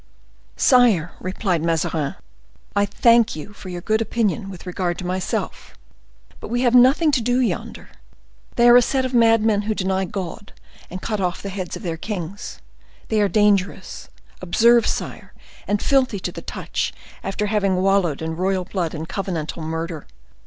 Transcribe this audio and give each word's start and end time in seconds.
"Sire," 0.57 1.11
replied 1.19 1.61
Mazarin, 1.61 2.15
"I 2.75 2.87
thank 2.87 3.35
you 3.35 3.53
for 3.53 3.69
your 3.69 3.81
good 3.81 4.01
opinion 4.01 4.49
with 4.49 4.65
regard 4.65 4.97
to 4.97 5.05
myself, 5.05 5.75
but 6.39 6.47
we 6.47 6.61
have 6.61 6.73
nothing 6.73 7.11
to 7.11 7.21
do 7.21 7.39
yonder: 7.39 7.89
they 8.55 8.67
are 8.67 8.75
a 8.75 8.81
set 8.81 9.05
of 9.05 9.13
madmen 9.13 9.61
who 9.61 9.75
deny 9.75 10.05
God, 10.05 10.53
and 10.89 11.03
cut 11.03 11.21
off 11.21 11.43
the 11.43 11.49
heads 11.49 11.75
of 11.75 11.83
their 11.83 11.97
kings. 11.97 12.57
They 13.09 13.21
are 13.21 13.29
dangerous, 13.29 14.09
observe, 14.41 14.87
sire, 14.87 15.33
and 15.67 15.79
filthy 15.83 16.19
to 16.21 16.31
the 16.31 16.41
touch 16.41 16.91
after 17.23 17.45
having 17.45 17.75
wallowed 17.75 18.23
in 18.23 18.35
royal 18.35 18.65
blood 18.65 18.95
and 18.95 19.07
covenantal 19.07 19.61
murder. 19.61 20.07